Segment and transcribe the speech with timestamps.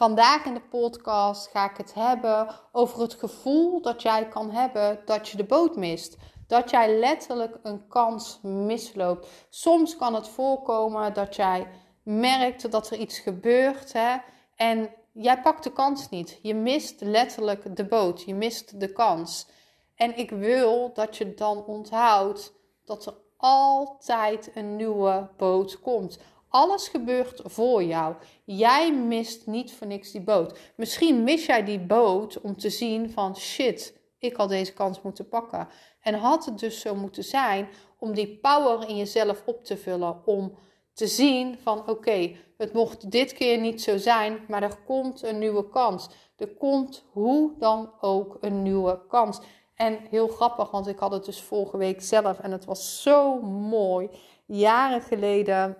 [0.00, 5.00] Vandaag in de podcast ga ik het hebben over het gevoel dat jij kan hebben
[5.04, 6.16] dat je de boot mist.
[6.46, 9.28] Dat jij letterlijk een kans misloopt.
[9.48, 11.66] Soms kan het voorkomen dat jij
[12.02, 14.16] merkt dat er iets gebeurt hè,
[14.56, 16.38] en jij pakt de kans niet.
[16.42, 18.22] Je mist letterlijk de boot.
[18.22, 19.46] Je mist de kans.
[19.94, 22.52] En ik wil dat je dan onthoudt
[22.84, 26.18] dat er altijd een nieuwe boot komt.
[26.50, 28.14] Alles gebeurt voor jou.
[28.44, 30.58] Jij mist niet voor niks die boot.
[30.76, 35.28] Misschien mis jij die boot om te zien van shit, ik had deze kans moeten
[35.28, 35.68] pakken.
[36.00, 40.22] En had het dus zo moeten zijn om die power in jezelf op te vullen.
[40.24, 40.58] Om
[40.92, 45.38] te zien van oké, het mocht dit keer niet zo zijn, maar er komt een
[45.38, 46.08] nieuwe kans.
[46.36, 49.40] Er komt hoe dan ook een nieuwe kans.
[49.74, 53.40] En heel grappig, want ik had het dus vorige week zelf en het was zo
[53.42, 54.08] mooi.
[54.46, 55.76] Jaren geleden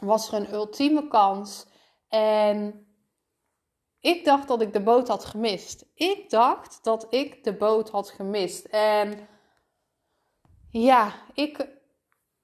[0.00, 1.66] was er een ultieme kans.
[2.08, 2.86] En
[4.00, 5.86] ik dacht dat ik de boot had gemist.
[5.94, 8.64] Ik dacht dat ik de boot had gemist.
[8.64, 9.28] En
[10.70, 11.68] ja, ik,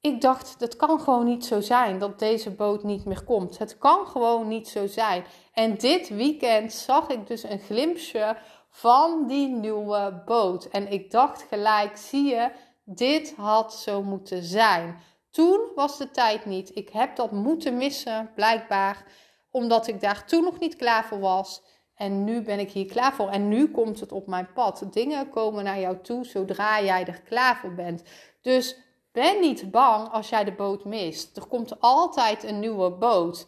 [0.01, 3.59] ik dacht, het kan gewoon niet zo zijn dat deze boot niet meer komt.
[3.59, 5.25] Het kan gewoon niet zo zijn.
[5.53, 8.37] En dit weekend zag ik dus een glimpje
[8.71, 10.65] van die nieuwe boot.
[10.65, 12.51] En ik dacht gelijk, zie je,
[12.85, 15.01] dit had zo moeten zijn.
[15.37, 16.77] Toen was de tijd niet.
[16.77, 19.05] Ik heb dat moeten missen, blijkbaar,
[19.51, 21.63] omdat ik daar toen nog niet klaar voor was.
[21.95, 23.29] En nu ben ik hier klaar voor.
[23.29, 24.87] En nu komt het op mijn pad.
[24.91, 28.03] Dingen komen naar jou toe zodra jij er klaar voor bent.
[28.43, 28.77] Dus
[29.13, 31.37] ben niet bang als jij de boot mist.
[31.37, 33.47] Er komt altijd een nieuwe boot.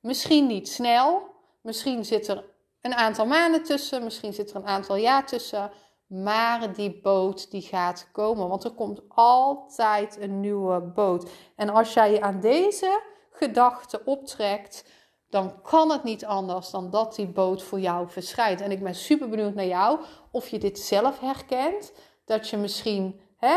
[0.00, 1.22] Misschien niet snel.
[1.62, 2.44] Misschien zit er
[2.80, 4.04] een aantal maanden tussen.
[4.04, 5.70] Misschien zit er een aantal jaar tussen.
[6.06, 8.48] Maar die boot die gaat komen.
[8.48, 11.30] Want er komt altijd een nieuwe boot.
[11.56, 14.84] En als jij je aan deze gedachte optrekt,
[15.30, 18.60] dan kan het niet anders dan dat die boot voor jou verschijnt.
[18.60, 20.00] En ik ben super benieuwd naar jou
[20.30, 21.92] of je dit zelf herkent.
[22.24, 23.56] Dat je misschien, hè,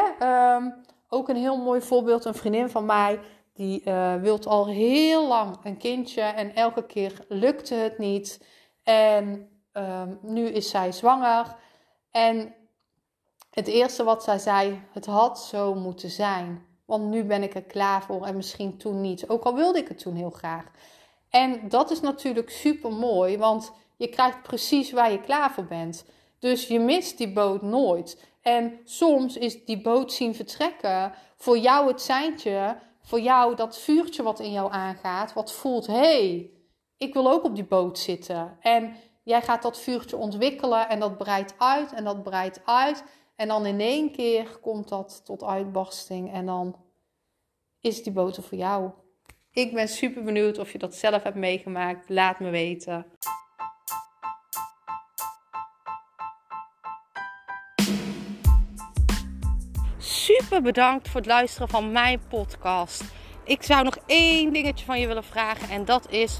[0.56, 3.20] um, ook een heel mooi voorbeeld, een vriendin van mij,
[3.54, 8.46] die uh, wilt al heel lang een kindje en elke keer lukte het niet.
[8.84, 11.56] En um, nu is zij zwanger.
[12.12, 12.56] En
[13.50, 16.66] het eerste wat zij zei, het had zo moeten zijn.
[16.86, 19.30] Want nu ben ik er klaar voor en misschien toen niet.
[19.30, 20.66] Ook al wilde ik het toen heel graag.
[21.30, 26.06] En dat is natuurlijk super mooi, want je krijgt precies waar je klaar voor bent.
[26.40, 28.28] Dus je mist die boot nooit.
[28.42, 34.24] En soms is die boot zien vertrekken voor jou het seintje, voor jou dat vuurtje
[34.24, 36.52] wat in jou aangaat, wat voelt: hé, hey,
[36.98, 38.58] ik wil ook op die boot zitten.
[38.62, 38.96] En
[39.30, 43.04] jij gaat dat vuurtje ontwikkelen en dat breidt uit en dat breidt uit.
[43.36, 46.76] En dan in één keer komt dat tot uitbarsting en dan
[47.80, 48.92] is die boter voor jou.
[49.52, 52.10] Ik ben super benieuwd of je dat zelf hebt meegemaakt.
[52.10, 53.06] Laat me weten.
[59.98, 63.04] Super bedankt voor het luisteren van mijn podcast.
[63.44, 66.40] Ik zou nog één dingetje van je willen vragen en dat is: